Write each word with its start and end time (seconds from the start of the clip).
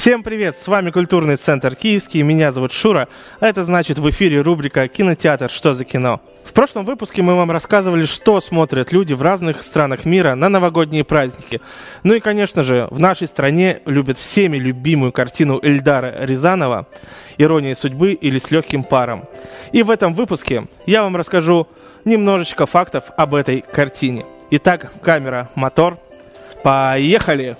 Всем 0.00 0.22
привет! 0.22 0.56
С 0.58 0.66
вами 0.66 0.90
Культурный 0.90 1.36
центр 1.36 1.76
Киевский, 1.76 2.22
меня 2.22 2.52
зовут 2.52 2.72
Шура, 2.72 3.06
а 3.38 3.46
это 3.46 3.66
значит 3.66 3.98
в 3.98 4.08
эфире 4.08 4.40
рубрика 4.40 4.88
«Кинотеатр. 4.88 5.50
Что 5.50 5.74
за 5.74 5.84
кино?». 5.84 6.22
В 6.42 6.54
прошлом 6.54 6.86
выпуске 6.86 7.20
мы 7.20 7.36
вам 7.36 7.50
рассказывали, 7.50 8.06
что 8.06 8.40
смотрят 8.40 8.92
люди 8.92 9.12
в 9.12 9.20
разных 9.20 9.62
странах 9.62 10.06
мира 10.06 10.34
на 10.34 10.48
новогодние 10.48 11.04
праздники. 11.04 11.60
Ну 12.02 12.14
и, 12.14 12.20
конечно 12.20 12.64
же, 12.64 12.88
в 12.90 12.98
нашей 12.98 13.26
стране 13.26 13.82
любят 13.84 14.16
всеми 14.16 14.56
любимую 14.56 15.12
картину 15.12 15.60
Эльдара 15.62 16.24
Рязанова 16.24 16.86
«Ирония 17.36 17.74
судьбы» 17.74 18.14
или 18.14 18.38
«С 18.38 18.50
легким 18.50 18.84
паром». 18.84 19.24
И 19.72 19.82
в 19.82 19.90
этом 19.90 20.14
выпуске 20.14 20.66
я 20.86 21.02
вам 21.02 21.14
расскажу 21.14 21.68
немножечко 22.06 22.64
фактов 22.64 23.04
об 23.18 23.34
этой 23.34 23.60
картине. 23.60 24.24
Итак, 24.50 24.90
камера, 25.02 25.50
мотор. 25.54 25.98
Поехали! 26.64 27.58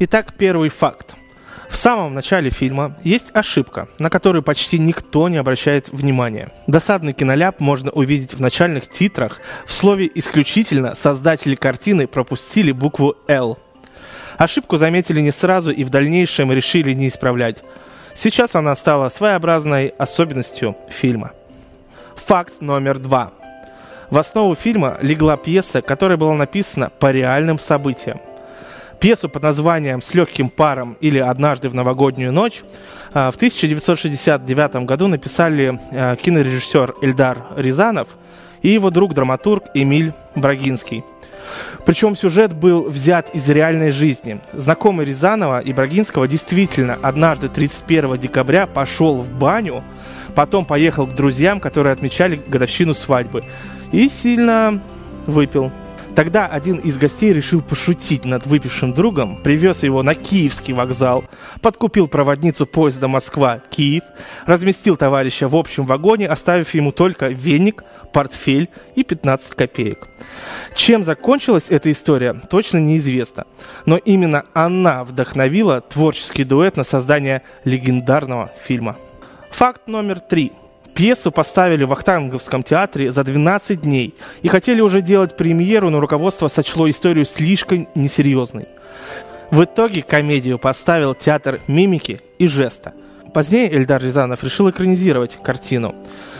Итак, 0.00 0.34
первый 0.38 0.68
факт. 0.68 1.16
В 1.68 1.76
самом 1.76 2.14
начале 2.14 2.50
фильма 2.50 2.96
есть 3.02 3.30
ошибка, 3.34 3.88
на 3.98 4.10
которую 4.10 4.44
почти 4.44 4.78
никто 4.78 5.28
не 5.28 5.38
обращает 5.38 5.88
внимания. 5.88 6.50
Досадный 6.68 7.12
киноляп 7.12 7.58
можно 7.58 7.90
увидеть 7.90 8.34
в 8.34 8.40
начальных 8.40 8.88
титрах. 8.88 9.40
В 9.66 9.72
слове 9.72 10.08
«исключительно» 10.14 10.94
создатели 10.94 11.56
картины 11.56 12.06
пропустили 12.06 12.70
букву 12.70 13.16
«Л». 13.26 13.58
Ошибку 14.36 14.76
заметили 14.76 15.20
не 15.20 15.32
сразу 15.32 15.72
и 15.72 15.82
в 15.82 15.90
дальнейшем 15.90 16.52
решили 16.52 16.92
не 16.92 17.08
исправлять. 17.08 17.64
Сейчас 18.14 18.54
она 18.54 18.76
стала 18.76 19.08
своеобразной 19.08 19.88
особенностью 19.88 20.76
фильма. 20.90 21.32
Факт 22.14 22.60
номер 22.60 23.00
два. 23.00 23.32
В 24.10 24.16
основу 24.16 24.54
фильма 24.54 24.96
легла 25.02 25.36
пьеса, 25.36 25.82
которая 25.82 26.16
была 26.16 26.34
написана 26.34 26.88
по 27.00 27.10
реальным 27.10 27.58
событиям. 27.58 28.20
Пьесу 29.00 29.28
под 29.28 29.44
названием 29.44 30.02
«С 30.02 30.12
легким 30.14 30.48
паром» 30.48 30.96
или 31.00 31.18
«Однажды 31.18 31.68
в 31.68 31.74
новогоднюю 31.74 32.32
ночь» 32.32 32.64
а, 33.14 33.30
в 33.30 33.36
1969 33.36 34.84
году 34.84 35.06
написали 35.06 35.78
а, 35.92 36.16
кинорежиссер 36.16 36.96
Эльдар 37.00 37.46
Рязанов 37.56 38.08
и 38.60 38.70
его 38.70 38.90
друг-драматург 38.90 39.66
Эмиль 39.72 40.12
Брагинский. 40.34 41.04
Причем 41.86 42.16
сюжет 42.16 42.54
был 42.54 42.90
взят 42.90 43.34
из 43.34 43.48
реальной 43.48 43.92
жизни. 43.92 44.40
Знакомый 44.52 45.06
Рязанова 45.06 45.60
и 45.60 45.72
Брагинского 45.72 46.26
действительно 46.26 46.98
однажды 47.00 47.48
31 47.48 48.18
декабря 48.18 48.66
пошел 48.66 49.22
в 49.22 49.30
баню, 49.30 49.84
потом 50.34 50.64
поехал 50.64 51.06
к 51.06 51.14
друзьям, 51.14 51.60
которые 51.60 51.92
отмечали 51.92 52.42
годовщину 52.48 52.94
свадьбы, 52.94 53.42
и 53.92 54.08
сильно 54.08 54.80
выпил. 55.26 55.70
Тогда 56.14 56.46
один 56.46 56.76
из 56.76 56.98
гостей 56.98 57.32
решил 57.32 57.60
пошутить 57.62 58.24
над 58.24 58.46
выпившим 58.46 58.92
другом, 58.92 59.40
привез 59.42 59.82
его 59.82 60.02
на 60.02 60.14
Киевский 60.14 60.74
вокзал, 60.74 61.24
подкупил 61.62 62.08
проводницу 62.08 62.66
поезда 62.66 63.06
Москва-Киев, 63.08 64.02
разместил 64.44 64.96
товарища 64.96 65.48
в 65.48 65.54
общем 65.54 65.86
вагоне, 65.86 66.28
оставив 66.28 66.74
ему 66.74 66.92
только 66.92 67.28
веник, 67.28 67.84
портфель 68.12 68.68
и 68.96 69.04
15 69.04 69.54
копеек. 69.54 70.08
Чем 70.74 71.04
закончилась 71.04 71.66
эта 71.68 71.90
история, 71.92 72.34
точно 72.50 72.78
неизвестно. 72.78 73.44
Но 73.86 73.96
именно 73.96 74.44
она 74.54 75.04
вдохновила 75.04 75.80
творческий 75.80 76.44
дуэт 76.44 76.76
на 76.76 76.84
создание 76.84 77.42
легендарного 77.64 78.50
фильма. 78.66 78.96
Факт 79.50 79.86
номер 79.86 80.20
три– 80.20 80.52
Пьесу 80.94 81.30
поставили 81.30 81.84
в 81.84 81.92
Ахтанговском 81.92 82.62
театре 82.62 83.10
за 83.10 83.22
12 83.22 83.82
дней 83.82 84.14
и 84.42 84.48
хотели 84.48 84.80
уже 84.80 85.00
делать 85.00 85.36
премьеру, 85.36 85.90
но 85.90 86.00
руководство 86.00 86.48
сочло 86.48 86.90
историю 86.90 87.24
слишком 87.24 87.88
несерьезной. 87.94 88.66
В 89.50 89.64
итоге 89.64 90.02
комедию 90.02 90.58
поставил 90.58 91.14
театр 91.14 91.60
мимики 91.68 92.20
и 92.38 92.46
жеста. 92.46 92.92
Позднее 93.32 93.72
Эльдар 93.72 94.02
Рязанов 94.02 94.42
решил 94.42 94.68
экранизировать 94.70 95.38
картину, 95.42 95.94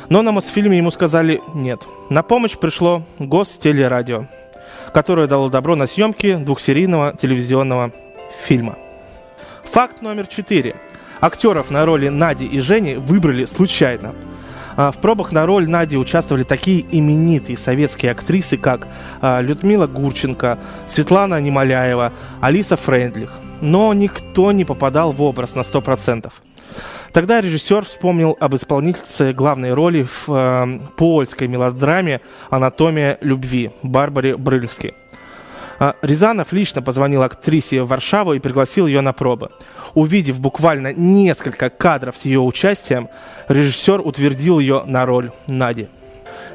но 0.08 0.22
на 0.22 0.32
Мосфильме 0.32 0.78
ему 0.78 0.90
сказали 0.90 1.40
«нет». 1.54 1.80
На 2.10 2.22
помощь 2.22 2.58
пришло 2.58 3.02
Гостелерадио, 3.18 4.26
которое 4.92 5.26
дало 5.26 5.50
добро 5.50 5.76
на 5.76 5.86
съемки 5.86 6.34
двухсерийного 6.34 7.16
телевизионного 7.16 7.92
фильма. 8.44 8.76
Факт 9.64 10.02
номер 10.02 10.26
четыре. 10.26 10.76
Актеров 11.20 11.70
на 11.70 11.84
роли 11.84 12.08
Нади 12.08 12.46
и 12.46 12.60
Жени 12.60 12.94
выбрали 12.94 13.44
случайно– 13.44 14.14
в 14.78 14.98
пробах 15.02 15.32
на 15.32 15.44
роль 15.44 15.68
Нади 15.68 15.96
участвовали 15.96 16.44
такие 16.44 16.84
именитые 16.90 17.58
советские 17.58 18.12
актрисы, 18.12 18.56
как 18.56 18.86
а, 19.20 19.40
Людмила 19.40 19.88
Гурченко, 19.88 20.58
Светлана 20.86 21.40
Немоляева, 21.40 22.12
Алиса 22.40 22.76
Френдлих. 22.76 23.32
Но 23.60 23.92
никто 23.92 24.52
не 24.52 24.64
попадал 24.64 25.10
в 25.10 25.20
образ 25.20 25.56
на 25.56 25.62
100%. 25.62 26.30
Тогда 27.12 27.40
режиссер 27.40 27.84
вспомнил 27.84 28.36
об 28.38 28.54
исполнительнице 28.54 29.32
главной 29.32 29.72
роли 29.72 30.04
в 30.04 30.28
э, 30.28 30.78
польской 30.96 31.48
мелодраме 31.48 32.20
«Анатомия 32.50 33.18
любви» 33.20 33.70
Барбаре 33.82 34.36
Брыльски. 34.36 34.94
А, 35.78 35.94
Рязанов 36.02 36.52
лично 36.52 36.82
позвонил 36.82 37.22
актрисе 37.22 37.82
в 37.82 37.88
Варшаву 37.88 38.34
и 38.34 38.40
пригласил 38.40 38.86
ее 38.86 39.00
на 39.00 39.12
пробы. 39.12 39.50
Увидев 39.94 40.40
буквально 40.40 40.92
несколько 40.92 41.70
кадров 41.70 42.18
с 42.18 42.24
ее 42.24 42.40
участием, 42.40 43.08
режиссер 43.48 44.00
утвердил 44.00 44.58
ее 44.58 44.82
на 44.86 45.06
роль 45.06 45.30
Нади. 45.46 45.88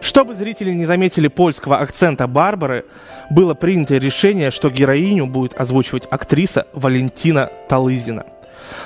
Чтобы 0.01 0.33
зрители 0.33 0.71
не 0.73 0.85
заметили 0.85 1.29
польского 1.29 1.77
акцента 1.77 2.27
Барбары, 2.27 2.83
было 3.29 3.53
принято 3.53 3.95
решение, 3.95 4.51
что 4.51 4.69
героиню 4.69 5.27
будет 5.27 5.53
озвучивать 5.53 6.07
актриса 6.11 6.67
Валентина 6.73 7.49
Талызина, 7.69 8.25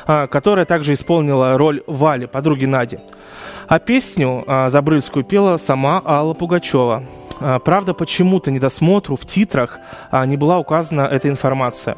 а, 0.05 0.27
которая 0.27 0.65
также 0.65 0.93
исполнила 0.93 1.57
роль 1.57 1.81
Вали, 1.87 2.27
подруги 2.27 2.65
Нади. 2.65 2.99
А 3.67 3.79
песню 3.79 4.43
а, 4.45 4.69
Забрыльскую 4.69 5.25
пела 5.25 5.57
сама 5.57 6.01
Алла 6.05 6.35
Пугачева. 6.35 7.03
А, 7.39 7.59
правда, 7.59 7.93
почему-то 7.93 8.51
недосмотру 8.51 9.15
в 9.15 9.25
титрах 9.25 9.79
не 10.25 10.37
была 10.37 10.59
указана 10.59 11.01
эта 11.01 11.29
информация. 11.29 11.97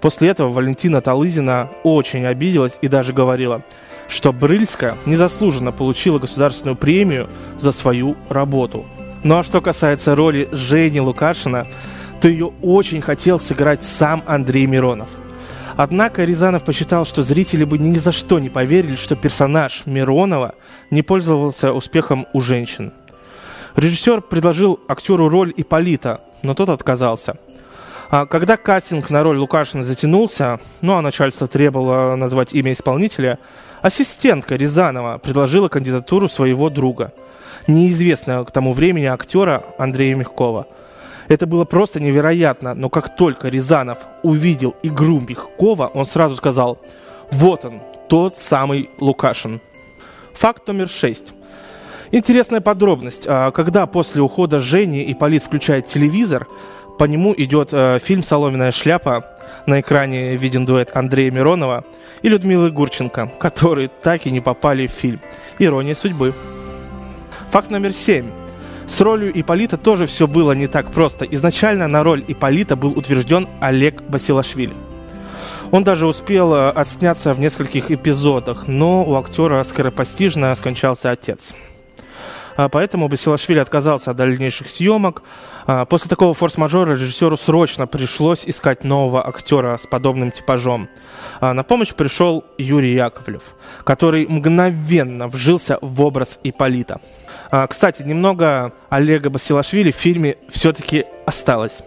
После 0.00 0.28
этого 0.28 0.50
Валентина 0.50 1.00
Талызина 1.00 1.70
очень 1.82 2.26
обиделась 2.26 2.78
и 2.82 2.88
даже 2.88 3.12
говорила, 3.12 3.62
что 4.08 4.32
Брыльска 4.32 4.96
незаслуженно 5.06 5.72
получила 5.72 6.18
государственную 6.18 6.76
премию 6.76 7.28
за 7.56 7.72
свою 7.72 8.16
работу. 8.28 8.84
Ну 9.24 9.38
а 9.38 9.44
что 9.44 9.60
касается 9.60 10.14
роли 10.14 10.48
Жени 10.52 11.00
Лукашина, 11.00 11.64
то 12.20 12.28
ее 12.28 12.52
очень 12.62 13.00
хотел 13.00 13.40
сыграть 13.40 13.84
сам 13.84 14.22
Андрей 14.26 14.66
Миронов. 14.66 15.08
Однако 15.76 16.24
Рязанов 16.24 16.64
посчитал, 16.64 17.04
что 17.04 17.22
зрители 17.22 17.64
бы 17.64 17.76
ни 17.78 17.98
за 17.98 18.12
что 18.12 18.38
не 18.38 18.48
поверили, 18.48 18.96
что 18.96 19.16
персонаж 19.16 19.82
Миронова 19.84 20.54
не 20.90 21.02
пользовался 21.02 21.72
успехом 21.72 22.26
у 22.32 22.40
женщин. 22.40 22.92
Режиссер 23.76 24.22
предложил 24.22 24.80
актеру 24.88 25.28
роль 25.28 25.52
Иполита, 25.56 26.20
но 26.42 26.54
тот 26.54 26.68
отказался– 26.68 27.36
а 28.08 28.26
когда 28.26 28.56
кастинг 28.56 29.10
на 29.10 29.22
роль 29.22 29.36
Лукашина 29.36 29.82
затянулся, 29.82 30.60
ну 30.80 30.94
а 30.94 31.02
начальство 31.02 31.48
требовало 31.48 32.14
назвать 32.14 32.52
имя 32.54 32.72
исполнителя, 32.72 33.38
ассистентка 33.82 34.54
Рязанова 34.54 35.18
предложила 35.18 35.68
кандидатуру 35.68 36.28
своего 36.28 36.70
друга, 36.70 37.12
неизвестного 37.66 38.44
к 38.44 38.52
тому 38.52 38.72
времени 38.72 39.06
актера 39.06 39.64
Андрея 39.76 40.14
Мягкова. 40.14 40.68
Это 41.26 41.48
было 41.48 41.64
просто 41.64 41.98
невероятно, 41.98 42.74
но 42.74 42.88
как 42.88 43.16
только 43.16 43.48
Рязанов 43.48 43.98
увидел 44.22 44.76
игру 44.84 45.20
Мягкова, 45.20 45.90
он 45.92 46.06
сразу 46.06 46.36
сказал 46.36 46.78
«Вот 47.32 47.64
он, 47.64 47.82
тот 48.08 48.38
самый 48.38 48.90
Лукашин». 49.00 49.60
Факт 50.34 50.68
номер 50.68 50.88
шесть. 50.88 51.32
Интересная 52.12 52.60
подробность. 52.60 53.24
А, 53.26 53.50
когда 53.50 53.86
после 53.86 54.22
ухода 54.22 54.60
Жени 54.60 55.10
Ипполит 55.12 55.42
включает 55.42 55.86
телевизор, 55.86 56.46
по 56.98 57.04
нему 57.04 57.34
идет 57.36 57.70
э, 57.72 57.98
фильм 58.02 58.22
«Соломенная 58.22 58.72
шляпа». 58.72 59.26
На 59.66 59.80
экране 59.80 60.36
виден 60.36 60.64
дуэт 60.64 60.90
Андрея 60.94 61.30
Миронова 61.30 61.84
и 62.22 62.28
Людмилы 62.28 62.70
Гурченко, 62.70 63.32
которые 63.38 63.88
так 63.88 64.26
и 64.26 64.30
не 64.30 64.40
попали 64.40 64.86
в 64.86 64.92
фильм. 64.92 65.20
Ирония 65.58 65.94
судьбы. 65.94 66.32
Факт 67.50 67.70
номер 67.70 67.92
семь. 67.92 68.30
С 68.86 69.00
ролью 69.00 69.38
Иполита 69.38 69.76
тоже 69.76 70.06
все 70.06 70.26
было 70.26 70.52
не 70.52 70.68
так 70.68 70.92
просто. 70.92 71.24
Изначально 71.24 71.88
на 71.88 72.02
роль 72.02 72.24
Иполита 72.26 72.76
был 72.76 72.92
утвержден 72.92 73.48
Олег 73.60 74.02
Басилашвили. 74.02 74.74
Он 75.72 75.82
даже 75.84 76.06
успел 76.06 76.54
э, 76.54 76.70
отсняться 76.70 77.34
в 77.34 77.40
нескольких 77.40 77.90
эпизодах, 77.90 78.68
но 78.68 79.04
у 79.04 79.16
актера 79.16 79.62
скоропостижно 79.64 80.54
скончался 80.54 81.10
отец. 81.10 81.54
А 82.56 82.68
поэтому 82.68 83.08
Басилашвили 83.08 83.58
отказался 83.58 84.10
от 84.10 84.16
дальнейших 84.16 84.68
съемок. 84.68 85.22
А, 85.66 85.84
после 85.84 86.08
такого 86.08 86.34
форс-мажора 86.34 86.92
режиссеру 86.92 87.36
срочно 87.36 87.86
пришлось 87.86 88.44
искать 88.46 88.84
нового 88.84 89.26
актера 89.26 89.76
с 89.76 89.86
подобным 89.86 90.30
типажом. 90.30 90.88
А, 91.40 91.52
на 91.52 91.62
помощь 91.62 91.92
пришел 91.94 92.44
Юрий 92.58 92.94
Яковлев, 92.94 93.42
который 93.84 94.26
мгновенно 94.26 95.28
вжился 95.28 95.78
в 95.80 96.00
образ 96.02 96.38
Иполита. 96.42 97.00
Кстати, 97.68 98.02
немного 98.02 98.72
Олега 98.88 99.30
Басилашвили 99.30 99.92
в 99.92 99.96
фильме 99.96 100.36
все-таки 100.48 101.04
осталось. 101.26 101.82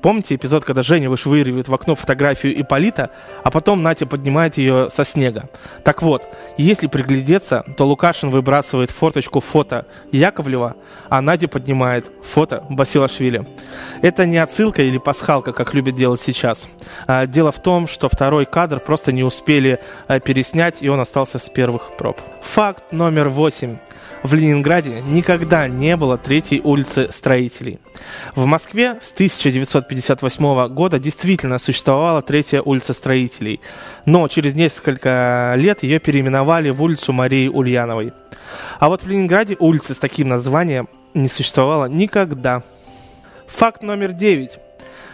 Помните 0.00 0.34
эпизод, 0.34 0.64
когда 0.64 0.82
Женя 0.82 1.08
вышвыривает 1.08 1.68
в 1.68 1.74
окно 1.74 1.94
фотографию 1.94 2.60
Иполита, 2.60 3.10
а 3.44 3.50
потом 3.50 3.82
Натя 3.82 4.06
поднимает 4.06 4.56
ее 4.56 4.88
со 4.90 5.04
снега? 5.04 5.48
Так 5.84 6.02
вот, 6.02 6.26
если 6.56 6.86
приглядеться, 6.86 7.64
то 7.76 7.86
Лукашин 7.86 8.30
выбрасывает 8.30 8.90
форточку 8.90 9.40
фото 9.40 9.86
Яковлева, 10.10 10.76
а 11.08 11.20
Надя 11.20 11.48
поднимает 11.48 12.06
фото 12.22 12.64
Басилашвили. 12.68 13.46
Это 14.02 14.26
не 14.26 14.38
отсылка 14.38 14.82
или 14.82 14.98
пасхалка, 14.98 15.52
как 15.52 15.74
любят 15.74 15.94
делать 15.94 16.20
сейчас. 16.20 16.68
А, 17.06 17.26
дело 17.26 17.52
в 17.52 17.62
том, 17.62 17.86
что 17.86 18.08
второй 18.08 18.46
кадр 18.46 18.80
просто 18.80 19.12
не 19.12 19.22
успели 19.22 19.78
а, 20.08 20.20
переснять, 20.20 20.82
и 20.82 20.88
он 20.88 21.00
остался 21.00 21.38
с 21.38 21.48
первых 21.48 21.96
проб. 21.96 22.18
Факт 22.42 22.92
номер 22.92 23.28
восемь 23.28 23.76
в 24.22 24.34
Ленинграде 24.34 25.00
никогда 25.00 25.66
не 25.68 25.96
было 25.96 26.16
третьей 26.16 26.60
улицы 26.60 27.08
строителей. 27.12 27.78
В 28.34 28.44
Москве 28.44 28.98
с 29.00 29.12
1958 29.12 30.68
года 30.68 30.98
действительно 30.98 31.58
существовала 31.58 32.22
третья 32.22 32.62
улица 32.62 32.92
строителей, 32.92 33.60
но 34.06 34.28
через 34.28 34.54
несколько 34.54 35.54
лет 35.56 35.82
ее 35.82 35.98
переименовали 35.98 36.70
в 36.70 36.82
улицу 36.82 37.12
Марии 37.12 37.48
Ульяновой. 37.48 38.12
А 38.78 38.88
вот 38.88 39.02
в 39.02 39.08
Ленинграде 39.08 39.56
улицы 39.58 39.94
с 39.94 39.98
таким 39.98 40.28
названием 40.28 40.88
не 41.14 41.28
существовало 41.28 41.86
никогда. 41.86 42.62
Факт 43.48 43.82
номер 43.82 44.12
девять. 44.12 44.58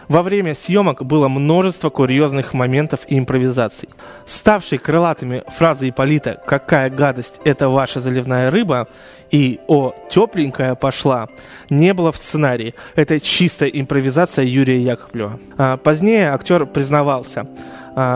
Во 0.09 0.23
время 0.23 0.55
съемок 0.55 1.05
было 1.05 1.27
множество 1.27 1.91
курьезных 1.91 2.55
моментов 2.55 3.01
и 3.07 3.19
импровизаций. 3.19 3.89
Ставшие 4.25 4.79
крылатыми 4.79 5.43
фразы 5.55 5.89
Иполита 5.89 6.41
«Какая 6.47 6.89
гадость, 6.89 7.35
это 7.43 7.69
ваша 7.69 7.99
заливная 7.99 8.49
рыба» 8.49 8.87
и 9.29 9.59
«О, 9.67 9.93
тепленькая 10.09 10.73
пошла» 10.73 11.29
не 11.69 11.93
было 11.93 12.11
в 12.11 12.17
сценарии. 12.17 12.73
Это 12.95 13.19
чистая 13.19 13.69
импровизация 13.69 14.45
Юрия 14.45 14.81
Яковлева. 14.81 15.39
А 15.59 15.77
позднее 15.77 16.33
актер 16.33 16.65
признавался– 16.65 17.45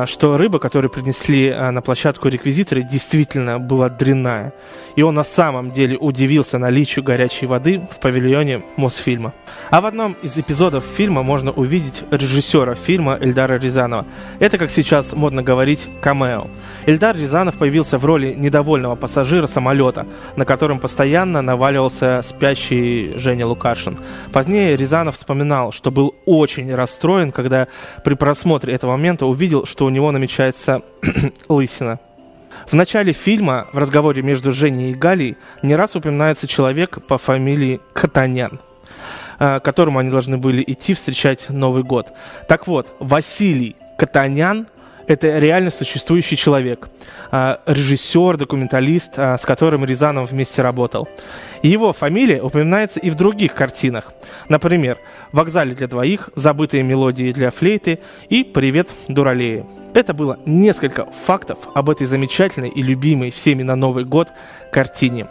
что 0.06 0.38
рыба, 0.38 0.60
которую 0.60 0.90
принесли 0.90 1.50
а, 1.50 1.72
на 1.72 1.82
площадку 1.82 2.30
реквизиторы, 2.30 2.84
действительно 2.84 3.60
была 3.60 3.90
дрянная. 3.90 4.54
И 4.96 5.02
он 5.02 5.16
на 5.16 5.24
самом 5.24 5.72
деле 5.72 5.98
удивился 5.98 6.58
наличию 6.58 7.04
горячей 7.04 7.48
воды 7.48 7.82
в 7.92 8.00
павильоне 8.00 8.62
Мосфильма. 8.78 9.34
А 9.72 9.82
в 9.82 9.86
одном 9.86 10.16
из 10.22 10.38
эпизодов 10.38 10.84
фильма 10.86 11.24
можно 11.24 11.52
увидеть 11.52 12.04
режиссера 12.12 12.76
фильма 12.76 13.18
Эльдара 13.20 13.58
Рязанова. 13.58 14.06
Это, 14.40 14.58
как 14.58 14.70
сейчас 14.70 15.14
модно 15.14 15.42
говорить, 15.42 15.88
камео. 16.02 16.48
Эльдар 16.86 17.18
Рязанов 17.18 17.58
появился 17.58 17.98
в 17.98 18.06
роли 18.06 18.34
недовольного 18.36 18.96
пассажира 18.96 19.48
самолета, 19.48 20.06
на 20.36 20.46
котором 20.46 20.80
постоянно 20.80 21.42
наваливался 21.42 22.22
спящий 22.24 23.14
Женя 23.16 23.48
Лукашин. 23.48 23.98
Позднее 24.32 24.78
Рязанов 24.78 25.16
вспоминал, 25.16 25.72
что 25.72 25.90
был 25.90 26.14
очень 26.26 26.74
расстроен, 26.74 27.32
когда 27.32 27.68
при 28.04 28.14
просмотре 28.14 28.74
этого 28.74 28.92
момента 28.92 29.26
увидел, 29.26 29.63
что 29.64 29.86
у 29.86 29.90
него 29.90 30.12
намечается 30.12 30.82
лысина. 31.50 32.00
В 32.68 32.74
начале 32.74 33.12
фильма 33.14 33.68
в 33.74 33.78
разговоре 33.78 34.22
между 34.22 34.52
Женей 34.52 34.92
и 34.92 34.96
Галей 34.96 35.38
не 35.62 35.76
раз 35.76 35.96
упоминается 35.96 36.48
человек 36.48 37.06
по 37.08 37.18
фамилии 37.18 37.82
Катанян 37.94 38.60
к 39.40 39.60
которому 39.60 40.00
они 40.00 40.10
должны 40.10 40.38
были 40.38 40.64
идти 40.66 40.94
встречать 40.94 41.50
Новый 41.50 41.84
год. 41.84 42.14
Так 42.48 42.68
вот, 42.68 42.96
Василий 43.00 43.76
Катанян 43.98 44.68
это 45.08 45.40
реально 45.40 45.72
существующий 45.72 46.38
человек, 46.38 46.90
а, 47.32 47.62
режиссер, 47.66 48.38
документалист, 48.38 49.14
а, 49.18 49.38
с 49.38 49.46
которым 49.46 49.86
Рязанов 49.86 50.32
вместе 50.32 50.62
работал. 50.62 51.08
Его 51.62 51.94
фамилия 51.94 52.42
упоминается 52.42 53.00
и 53.00 53.10
в 53.10 53.16
других 53.16 53.54
картинах. 53.54 54.14
Например, 54.50 54.98
«Вокзале 55.32 55.76
для 55.76 55.88
двоих», 55.88 56.30
«Забытые 56.36 56.84
мелодии 56.84 57.32
для 57.32 57.52
флейты» 57.52 58.00
и 58.30 58.44
«Привет, 58.44 58.90
дуралеи». 59.08 59.66
Это 59.94 60.14
было 60.14 60.40
несколько 60.46 61.06
фактов 61.26 61.60
об 61.74 61.90
этой 61.90 62.08
замечательной 62.08 62.70
и 62.70 62.82
любимой 62.82 63.32
всеми 63.32 63.64
на 63.64 63.76
Новый 63.76 64.06
год 64.06 64.30
картине. 64.72 65.28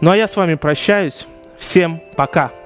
Ну 0.00 0.10
а 0.10 0.16
я 0.16 0.28
с 0.28 0.36
вами 0.36 0.54
прощаюсь. 0.54 1.26
Всем 1.58 2.00
пока! 2.16 2.63